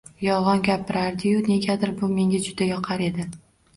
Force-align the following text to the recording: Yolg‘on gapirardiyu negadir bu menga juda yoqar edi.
Yolg‘on 0.27 0.61
gapirardiyu 0.67 1.43
negadir 1.49 1.93
bu 2.03 2.11
menga 2.17 2.41
juda 2.47 2.71
yoqar 2.71 3.05
edi. 3.13 3.29